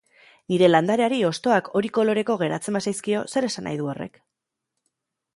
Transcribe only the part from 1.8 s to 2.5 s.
koloreko